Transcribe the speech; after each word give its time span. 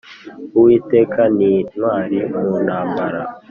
uwiteka 0.57 1.21
ni 1.37 1.49
intwari 1.61 2.19
mu 2.39 2.51
ntambara, 2.65 3.19